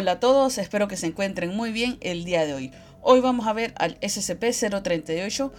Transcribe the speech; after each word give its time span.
Hola 0.00 0.12
a 0.12 0.18
todos, 0.18 0.56
espero 0.56 0.88
que 0.88 0.96
se 0.96 1.08
encuentren 1.08 1.54
muy 1.54 1.72
bien 1.72 1.98
el 2.00 2.24
día 2.24 2.46
de 2.46 2.54
hoy. 2.54 2.72
Hoy 3.02 3.20
vamos 3.20 3.46
a 3.46 3.52
ver 3.52 3.74
al 3.76 4.00
SCP-038, 4.00 5.52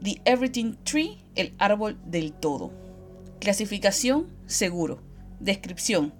The 0.00 0.22
Everything 0.24 0.76
Tree, 0.84 1.18
el 1.34 1.52
árbol 1.58 1.98
del 2.04 2.32
todo. 2.32 2.70
Clasificación, 3.40 4.28
seguro. 4.46 5.00
Descripción. 5.40 6.14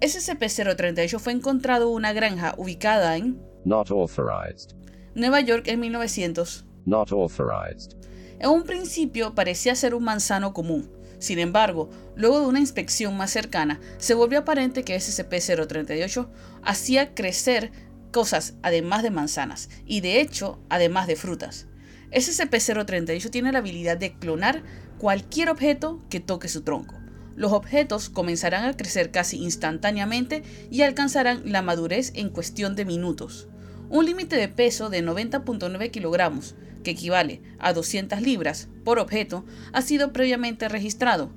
SCP-038 0.00 1.18
fue 1.18 1.34
encontrado 1.34 1.90
en 1.90 1.94
una 1.96 2.14
granja 2.14 2.54
ubicada 2.56 3.18
en 3.18 3.38
Not 3.66 3.90
authorized. 3.90 4.70
Nueva 5.14 5.42
York 5.42 5.68
en 5.68 5.78
1900. 5.78 6.64
Not 6.86 7.12
authorized. 7.12 7.98
En 8.38 8.48
un 8.48 8.62
principio 8.62 9.34
parecía 9.34 9.74
ser 9.74 9.94
un 9.94 10.04
manzano 10.04 10.54
común. 10.54 10.90
Sin 11.20 11.38
embargo, 11.38 11.90
luego 12.16 12.40
de 12.40 12.46
una 12.46 12.58
inspección 12.58 13.16
más 13.16 13.30
cercana, 13.30 13.78
se 13.98 14.14
volvió 14.14 14.40
aparente 14.40 14.82
que 14.82 14.96
SCP-038 14.96 16.28
hacía 16.62 17.14
crecer 17.14 17.70
cosas 18.10 18.54
además 18.62 19.02
de 19.02 19.10
manzanas, 19.10 19.68
y 19.86 20.00
de 20.00 20.20
hecho, 20.20 20.58
además 20.68 21.06
de 21.06 21.16
frutas. 21.16 21.66
SCP-038 22.10 23.30
tiene 23.30 23.52
la 23.52 23.58
habilidad 23.58 23.98
de 23.98 24.14
clonar 24.14 24.64
cualquier 24.98 25.50
objeto 25.50 26.02
que 26.08 26.20
toque 26.20 26.48
su 26.48 26.62
tronco. 26.62 26.96
Los 27.36 27.52
objetos 27.52 28.08
comenzarán 28.08 28.64
a 28.64 28.76
crecer 28.76 29.10
casi 29.10 29.38
instantáneamente 29.38 30.42
y 30.70 30.82
alcanzarán 30.82 31.42
la 31.44 31.62
madurez 31.62 32.12
en 32.14 32.30
cuestión 32.30 32.74
de 32.74 32.84
minutos. 32.84 33.46
Un 33.90 34.06
límite 34.06 34.36
de 34.36 34.46
peso 34.46 34.88
de 34.88 35.02
90.9 35.02 35.90
kilogramos, 35.90 36.54
que 36.84 36.92
equivale 36.92 37.42
a 37.58 37.72
200 37.72 38.22
libras 38.22 38.68
por 38.84 39.00
objeto, 39.00 39.44
ha 39.72 39.82
sido 39.82 40.12
previamente 40.12 40.68
registrado. 40.68 41.32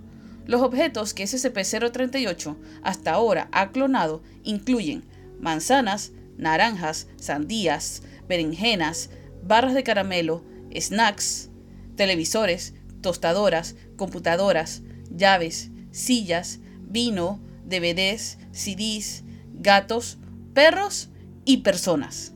Los 0.45 0.61
objetos 0.61 1.15
que 1.15 1.23
SCP-038 1.23 2.55
hasta 2.83 3.11
ahora 3.11 3.49
ha 3.51 3.71
clonado 3.71 4.21
incluyen 4.43 5.03
manzanas, 5.39 6.11
naranjas, 6.37 7.07
sandías, 7.15 8.03
berenjenas, 8.27 9.09
barras 9.41 9.73
de 9.73 9.81
caramelo, 9.81 10.43
snacks, 10.79 11.49
televisores, 11.95 12.75
tostadoras, 13.01 13.75
computadoras, 13.95 14.83
llaves, 15.09 15.71
sillas, 15.89 16.59
vino, 16.81 17.39
DVDs, 17.65 18.37
CDs, 18.51 19.23
gatos, 19.55 20.19
perros 20.53 21.09
y 21.45 21.57
personas. 21.57 22.32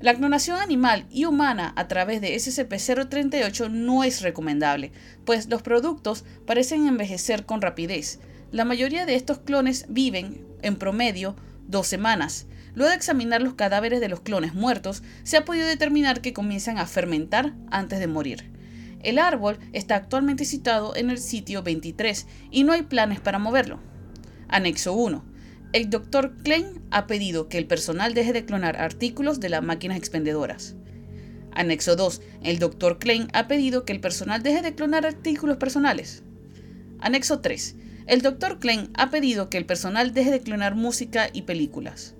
La 0.00 0.14
clonación 0.14 0.58
animal 0.58 1.04
y 1.10 1.26
humana 1.26 1.74
a 1.76 1.86
través 1.86 2.22
de 2.22 2.34
SCP-038 2.34 3.70
no 3.70 4.02
es 4.02 4.22
recomendable, 4.22 4.92
pues 5.26 5.50
los 5.50 5.60
productos 5.60 6.24
parecen 6.46 6.86
envejecer 6.86 7.44
con 7.44 7.60
rapidez. 7.60 8.18
La 8.50 8.64
mayoría 8.64 9.04
de 9.04 9.14
estos 9.14 9.40
clones 9.40 9.84
viven, 9.90 10.46
en 10.62 10.76
promedio, 10.76 11.36
dos 11.68 11.86
semanas. 11.86 12.46
Luego 12.74 12.88
de 12.88 12.96
examinar 12.96 13.42
los 13.42 13.54
cadáveres 13.54 14.00
de 14.00 14.08
los 14.08 14.20
clones 14.20 14.54
muertos, 14.54 15.02
se 15.22 15.36
ha 15.36 15.44
podido 15.44 15.66
determinar 15.66 16.22
que 16.22 16.32
comienzan 16.32 16.78
a 16.78 16.86
fermentar 16.86 17.52
antes 17.70 17.98
de 17.98 18.06
morir. 18.06 18.50
El 19.02 19.18
árbol 19.18 19.58
está 19.74 19.96
actualmente 19.96 20.46
situado 20.46 20.96
en 20.96 21.10
el 21.10 21.18
sitio 21.18 21.62
23 21.62 22.26
y 22.50 22.64
no 22.64 22.72
hay 22.72 22.82
planes 22.82 23.20
para 23.20 23.38
moverlo. 23.38 23.80
Anexo 24.48 24.94
1. 24.94 25.29
El 25.72 25.88
Dr. 25.88 26.32
Klein 26.42 26.82
ha 26.90 27.06
pedido 27.06 27.48
que 27.48 27.56
el 27.56 27.68
personal 27.68 28.12
deje 28.12 28.32
de 28.32 28.44
clonar 28.44 28.76
artículos 28.76 29.38
de 29.38 29.50
las 29.50 29.62
máquinas 29.62 29.98
expendedoras. 29.98 30.74
Anexo 31.52 31.94
2. 31.94 32.22
El 32.42 32.58
Dr. 32.58 32.98
Klein 32.98 33.28
ha 33.34 33.46
pedido 33.46 33.84
que 33.84 33.92
el 33.92 34.00
personal 34.00 34.42
deje 34.42 34.62
de 34.62 34.74
clonar 34.74 35.06
artículos 35.06 35.58
personales. 35.58 36.24
Anexo 36.98 37.38
3. 37.38 37.76
El 38.08 38.20
Dr. 38.20 38.58
Klein 38.58 38.90
ha 38.94 39.10
pedido 39.10 39.48
que 39.48 39.58
el 39.58 39.64
personal 39.64 40.12
deje 40.12 40.32
de 40.32 40.40
clonar 40.40 40.74
música 40.74 41.30
y 41.32 41.42
películas. 41.42 42.16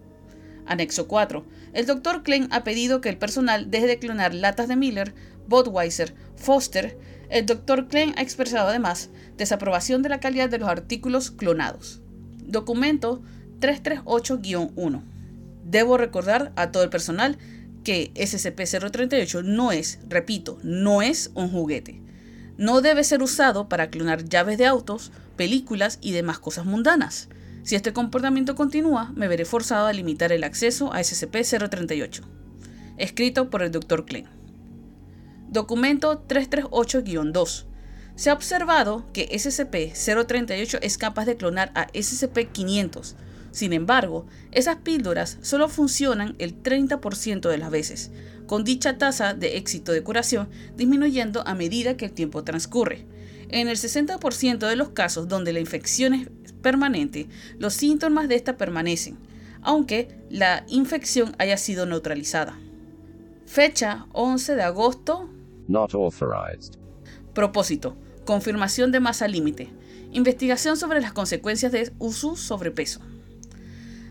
Anexo 0.67 1.09
4. 1.09 1.45
El 1.73 1.87
Dr. 1.87 2.23
Klein 2.23 2.47
ha 2.53 2.63
pedido 2.63 3.01
que 3.01 3.09
el 3.09 3.19
personal 3.19 3.69
deje 3.69 3.89
de 3.89 3.99
clonar 3.99 4.33
latas 4.33 4.69
de 4.69 4.77
Miller, 4.77 5.13
Budweiser, 5.49 6.15
Foster. 6.37 6.97
El 7.31 7.47
Dr. 7.47 7.89
Klein 7.89 8.15
ha 8.17 8.23
expresado 8.23 8.69
además 8.69 9.11
desaprobación 9.37 10.03
de 10.03 10.09
la 10.09 10.21
calidad 10.21 10.49
de 10.49 10.59
los 10.59 10.69
artículos 10.69 11.33
clonados. 11.33 12.01
Documento 12.45 13.23
338-1. 13.61 15.03
Debo 15.65 15.97
recordar 15.97 16.53
a 16.57 16.73
todo 16.73 16.83
el 16.83 16.91
personal 16.91 17.39
que 17.85 18.13
SCP-038 18.15 19.45
no 19.45 19.73
es, 19.73 20.01
repito, 20.09 20.59
no 20.63 21.03
es 21.03 21.31
un 21.35 21.51
juguete. 21.51 22.03
No 22.57 22.81
debe 22.83 23.05
ser 23.05 23.23
usado 23.23 23.69
para 23.69 23.91
clonar 23.91 24.25
llaves 24.25 24.59
de 24.59 24.67
autos, 24.67 25.13
películas 25.37 25.99
y 26.03 26.13
demás 26.13 26.39
cosas 26.39 26.67
mundanas. 26.67 27.29
Si 27.63 27.75
este 27.75 27.93
comportamiento 27.93 28.55
continúa, 28.55 29.13
me 29.15 29.29
veré 29.29 29.45
forzado 29.45 29.87
a 29.87 29.93
limitar 29.93 30.33
el 30.33 30.45
acceso 30.45 30.93
a 30.93 31.01
SCP-038. 31.01 32.23
Escrito 32.97 33.49
por 33.49 33.63
el 33.63 33.71
Dr. 33.71 34.05
Klein. 34.05 34.27
Documento 35.49 36.27
338-2. 36.27 37.65
Se 38.15 38.31
ha 38.31 38.35
observado 38.35 39.07
que 39.13 39.29
SCP-038 39.31 40.79
es 40.83 40.99
capaz 40.99 41.25
de 41.25 41.37
clonar 41.37 41.73
a 41.75 41.87
SCP-500, 41.89 43.15
sin 43.51 43.73
embargo, 43.73 44.27
esas 44.53 44.77
píldoras 44.77 45.39
solo 45.43 45.69
funcionan 45.69 46.37
el 46.39 46.63
30% 46.63 47.49
de 47.49 47.59
las 47.59 47.71
veces, 47.71 48.11
con 48.47 48.65
dicha 48.65 48.99
tasa 48.99 49.35
de 49.35 49.57
éxito 49.57 49.93
de 49.93 50.03
curación 50.03 50.49
disminuyendo 50.77 51.47
a 51.47 51.55
medida 51.55 51.97
que 51.97 52.07
el 52.07 52.13
tiempo 52.13 52.45
transcurre. 52.45 53.07
En 53.49 53.69
el 53.69 53.77
60% 53.77 54.59
de 54.59 54.77
los 54.77 54.91
casos 54.91 55.29
donde 55.29 55.53
la 55.53 55.61
infección 55.61 56.15
es 56.15 56.29
permanente, 56.63 57.29
los 57.59 57.75
síntomas 57.75 58.29
de 58.29 58.37
esta 58.37 58.57
permanecen, 58.57 59.19
aunque 59.63 60.09
la 60.31 60.65
infección 60.69 61.35
haya 61.39 61.57
sido 61.57 61.87
neutralizada. 61.87 62.59
Fecha 63.47 64.07
11 64.13 64.55
de 64.55 64.63
agosto. 64.63 65.29
Not 65.67 65.95
authorized. 65.95 66.75
Propósito. 67.35 67.97
Confirmación 68.25 68.93
de 68.93 69.01
masa 69.01 69.27
límite. 69.27 69.71
Investigación 70.13 70.77
sobre 70.77 71.01
las 71.01 71.13
consecuencias 71.13 71.73
de 71.73 71.93
uso 71.99 72.37
sobrepeso. 72.37 73.01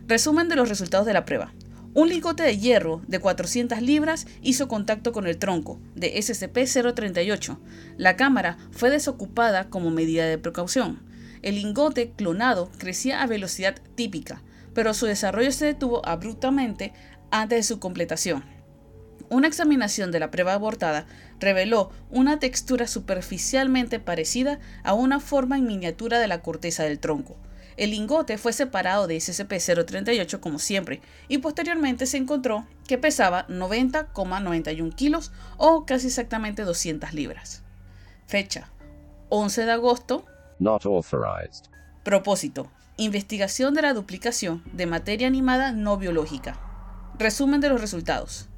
Resumen 0.09 0.49
de 0.49 0.55
los 0.55 0.69
resultados 0.69 1.05
de 1.05 1.13
la 1.13 1.23
prueba. 1.23 1.53
Un 1.93 2.09
lingote 2.09 2.41
de 2.41 2.57
hierro 2.57 3.03
de 3.07 3.19
400 3.19 3.79
libras 3.83 4.25
hizo 4.41 4.67
contacto 4.67 5.11
con 5.11 5.27
el 5.27 5.37
tronco 5.37 5.79
de 5.93 6.15
SCP-038. 6.15 7.59
La 7.95 8.15
cámara 8.15 8.57
fue 8.71 8.89
desocupada 8.89 9.69
como 9.69 9.91
medida 9.91 10.25
de 10.25 10.39
precaución. 10.39 11.03
El 11.43 11.57
lingote 11.57 12.09
clonado 12.09 12.71
crecía 12.79 13.21
a 13.21 13.27
velocidad 13.27 13.75
típica, 13.93 14.41
pero 14.73 14.95
su 14.95 15.05
desarrollo 15.05 15.51
se 15.51 15.67
detuvo 15.67 16.03
abruptamente 16.03 16.91
antes 17.29 17.59
de 17.59 17.63
su 17.63 17.79
completación. 17.79 18.43
Una 19.29 19.47
examinación 19.47 20.11
de 20.11 20.19
la 20.19 20.31
prueba 20.31 20.53
abortada 20.53 21.05
reveló 21.39 21.91
una 22.09 22.39
textura 22.39 22.87
superficialmente 22.87 23.99
parecida 23.99 24.57
a 24.83 24.95
una 24.95 25.19
forma 25.19 25.59
en 25.59 25.67
miniatura 25.67 26.17
de 26.17 26.27
la 26.27 26.41
corteza 26.41 26.81
del 26.81 26.97
tronco. 26.97 27.37
El 27.79 27.91
lingote 27.91 28.37
fue 28.37 28.51
separado 28.51 29.07
de 29.07 29.15
SCP-038 29.15 30.41
como 30.41 30.59
siempre 30.59 30.99
y 31.29 31.37
posteriormente 31.37 32.07
se 32.07 32.17
encontró 32.17 32.67
que 32.85 32.97
pesaba 32.97 33.47
90,91 33.47 34.93
kilos 34.95 35.31
o 35.55 35.85
casi 35.85 36.07
exactamente 36.07 36.63
200 36.63 37.13
libras. 37.13 37.63
Fecha 38.27 38.69
11 39.29 39.65
de 39.65 39.71
agosto. 39.71 40.25
Not 40.59 40.85
authorized. 40.85 41.67
Propósito. 42.03 42.69
Investigación 42.97 43.73
de 43.73 43.83
la 43.83 43.93
duplicación 43.93 44.61
de 44.73 44.85
materia 44.85 45.27
animada 45.27 45.71
no 45.71 45.95
biológica. 45.95 46.59
Resumen 47.17 47.61
de 47.61 47.69
los 47.69 47.79
resultados. 47.79 48.49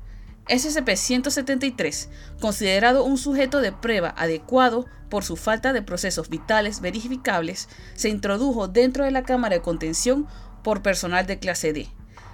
SCP-173, 0.47 2.09
considerado 2.39 3.03
un 3.03 3.17
sujeto 3.17 3.61
de 3.61 3.71
prueba 3.71 4.13
adecuado 4.17 4.85
por 5.09 5.23
su 5.23 5.35
falta 5.35 5.73
de 5.73 5.81
procesos 5.81 6.29
vitales 6.29 6.81
verificables, 6.81 7.69
se 7.95 8.09
introdujo 8.09 8.67
dentro 8.67 9.05
de 9.05 9.11
la 9.11 9.23
cámara 9.23 9.55
de 9.55 9.61
contención 9.61 10.27
por 10.63 10.81
personal 10.81 11.27
de 11.27 11.39
clase 11.39 11.73
D. 11.73 11.89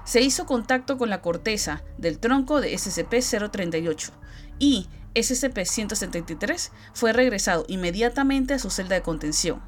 Se 0.06 0.22
hizo 0.22 0.46
contacto 0.46 0.98
con 0.98 1.10
la 1.10 1.22
corteza 1.22 1.84
del 1.98 2.20
tronco 2.20 2.62
de 2.62 2.74
SCP-038 2.74 4.12
y 4.58 4.88
SCP-173 5.16 6.72
fue 6.94 7.12
regresado 7.12 7.66
inmediatamente 7.68 8.54
a 8.54 8.60
su 8.60 8.70
celda 8.70 8.96
de 8.96 9.02
contención. 9.02 9.62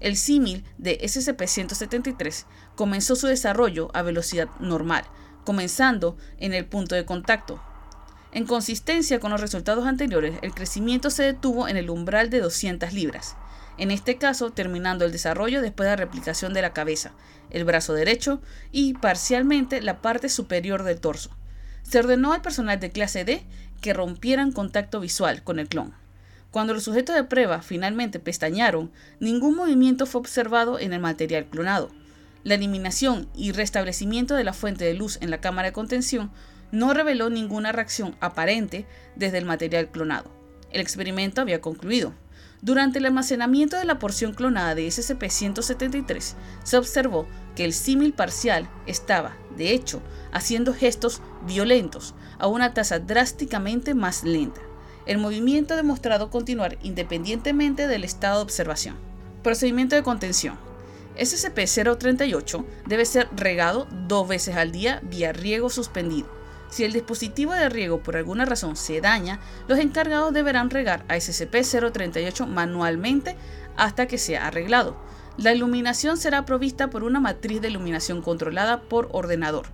El 0.00 0.16
símil 0.16 0.64
de 0.78 0.98
SCP-173 1.00 2.46
comenzó 2.74 3.16
su 3.16 3.26
desarrollo 3.26 3.90
a 3.94 4.02
velocidad 4.02 4.48
normal, 4.60 5.04
comenzando 5.44 6.16
en 6.38 6.54
el 6.54 6.66
punto 6.66 6.94
de 6.94 7.04
contacto, 7.04 7.60
en 8.32 8.46
consistencia 8.46 9.20
con 9.20 9.30
los 9.30 9.40
resultados 9.40 9.86
anteriores, 9.86 10.38
el 10.40 10.54
crecimiento 10.54 11.10
se 11.10 11.22
detuvo 11.22 11.68
en 11.68 11.76
el 11.76 11.90
umbral 11.90 12.30
de 12.30 12.40
200 12.40 12.94
libras, 12.94 13.36
en 13.76 13.90
este 13.90 14.16
caso 14.16 14.50
terminando 14.50 15.04
el 15.04 15.12
desarrollo 15.12 15.60
después 15.60 15.86
de 15.86 15.90
la 15.90 15.96
replicación 15.96 16.54
de 16.54 16.62
la 16.62 16.72
cabeza, 16.72 17.12
el 17.50 17.64
brazo 17.64 17.92
derecho 17.92 18.40
y 18.70 18.94
parcialmente 18.94 19.82
la 19.82 20.00
parte 20.00 20.30
superior 20.30 20.82
del 20.82 21.00
torso. 21.00 21.30
Se 21.82 21.98
ordenó 21.98 22.32
al 22.32 22.40
personal 22.40 22.80
de 22.80 22.90
clase 22.90 23.24
D 23.24 23.42
que 23.82 23.92
rompieran 23.92 24.52
contacto 24.52 25.00
visual 25.00 25.42
con 25.42 25.58
el 25.58 25.68
clon. 25.68 25.92
Cuando 26.50 26.72
los 26.72 26.84
sujetos 26.84 27.14
de 27.14 27.24
prueba 27.24 27.60
finalmente 27.60 28.18
pestañaron, 28.18 28.90
ningún 29.20 29.56
movimiento 29.56 30.06
fue 30.06 30.20
observado 30.20 30.78
en 30.78 30.92
el 30.92 31.00
material 31.00 31.46
clonado. 31.46 31.90
La 32.44 32.54
eliminación 32.54 33.28
y 33.34 33.52
restablecimiento 33.52 34.34
de 34.34 34.44
la 34.44 34.52
fuente 34.52 34.84
de 34.84 34.94
luz 34.94 35.18
en 35.20 35.30
la 35.30 35.40
cámara 35.40 35.68
de 35.68 35.72
contención 35.72 36.30
no 36.72 36.94
reveló 36.94 37.30
ninguna 37.30 37.70
reacción 37.70 38.16
aparente 38.20 38.86
desde 39.14 39.38
el 39.38 39.44
material 39.44 39.88
clonado. 39.88 40.30
El 40.72 40.80
experimento 40.80 41.40
había 41.40 41.60
concluido. 41.60 42.14
Durante 42.62 42.98
el 42.98 43.06
almacenamiento 43.06 43.76
de 43.76 43.84
la 43.84 43.98
porción 43.98 44.32
clonada 44.34 44.74
de 44.74 44.86
SCP-173, 44.86 46.34
se 46.64 46.76
observó 46.76 47.26
que 47.54 47.64
el 47.64 47.72
símil 47.72 48.12
parcial 48.12 48.68
estaba, 48.86 49.36
de 49.56 49.72
hecho, 49.72 50.00
haciendo 50.32 50.72
gestos 50.72 51.20
violentos 51.46 52.14
a 52.38 52.46
una 52.46 52.72
tasa 52.72 52.98
drásticamente 52.98 53.94
más 53.94 54.24
lenta. 54.24 54.60
El 55.06 55.18
movimiento 55.18 55.74
ha 55.74 55.76
demostrado 55.76 56.30
continuar 56.30 56.78
independientemente 56.82 57.88
del 57.88 58.04
estado 58.04 58.36
de 58.36 58.44
observación. 58.44 58.96
Procedimiento 59.42 59.96
de 59.96 60.04
contención. 60.04 60.56
SCP-038 61.18 62.64
debe 62.86 63.04
ser 63.04 63.28
regado 63.34 63.88
dos 64.06 64.28
veces 64.28 64.56
al 64.56 64.72
día 64.72 65.00
vía 65.02 65.32
riego 65.32 65.68
suspendido. 65.68 66.41
Si 66.72 66.84
el 66.84 66.94
dispositivo 66.94 67.52
de 67.52 67.68
riego 67.68 68.02
por 68.02 68.16
alguna 68.16 68.46
razón 68.46 68.76
se 68.76 69.02
daña, 69.02 69.40
los 69.68 69.78
encargados 69.78 70.32
deberán 70.32 70.70
regar 70.70 71.04
a 71.06 71.16
SCP-038 71.16 72.46
manualmente 72.46 73.36
hasta 73.76 74.06
que 74.06 74.16
sea 74.16 74.46
arreglado. 74.46 74.96
La 75.36 75.52
iluminación 75.52 76.16
será 76.16 76.46
provista 76.46 76.88
por 76.88 77.04
una 77.04 77.20
matriz 77.20 77.60
de 77.60 77.68
iluminación 77.68 78.22
controlada 78.22 78.80
por 78.80 79.10
ordenador. 79.12 79.66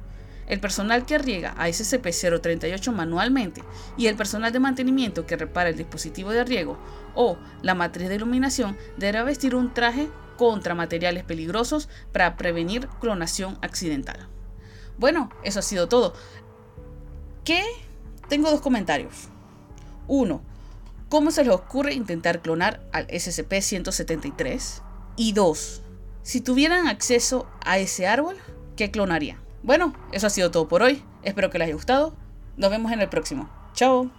El 0.48 0.58
personal 0.58 1.06
que 1.06 1.18
riega 1.18 1.54
a 1.56 1.68
SCP-038 1.68 2.90
manualmente 2.90 3.62
y 3.96 4.08
el 4.08 4.16
personal 4.16 4.50
de 4.50 4.58
mantenimiento 4.58 5.24
que 5.24 5.36
repara 5.36 5.68
el 5.68 5.76
dispositivo 5.76 6.32
de 6.32 6.42
riego 6.42 6.78
o 7.14 7.38
la 7.62 7.76
matriz 7.76 8.08
de 8.08 8.16
iluminación 8.16 8.76
deberá 8.96 9.22
vestir 9.22 9.54
un 9.54 9.72
traje 9.72 10.08
contra 10.36 10.74
materiales 10.74 11.22
peligrosos 11.22 11.88
para 12.10 12.36
prevenir 12.36 12.88
clonación 13.00 13.56
accidental. 13.62 14.26
Bueno, 14.98 15.30
eso 15.44 15.60
ha 15.60 15.62
sido 15.62 15.86
todo 15.86 16.12
qué? 17.48 17.64
Tengo 18.28 18.50
dos 18.50 18.60
comentarios. 18.60 19.30
Uno, 20.06 20.42
¿cómo 21.08 21.30
se 21.30 21.44
les 21.44 21.54
ocurre 21.54 21.94
intentar 21.94 22.42
clonar 22.42 22.82
al 22.92 23.06
SCP-173? 23.08 24.82
Y 25.16 25.32
dos, 25.32 25.80
si 26.22 26.42
tuvieran 26.42 26.88
acceso 26.88 27.48
a 27.64 27.78
ese 27.78 28.06
árbol, 28.06 28.36
¿qué 28.76 28.90
clonarían? 28.90 29.38
Bueno, 29.62 29.94
eso 30.12 30.26
ha 30.26 30.30
sido 30.30 30.50
todo 30.50 30.68
por 30.68 30.82
hoy. 30.82 31.02
Espero 31.22 31.48
que 31.48 31.58
les 31.58 31.68
haya 31.68 31.74
gustado. 31.74 32.14
Nos 32.58 32.70
vemos 32.70 32.92
en 32.92 33.00
el 33.00 33.08
próximo. 33.08 33.48
Chao. 33.72 34.17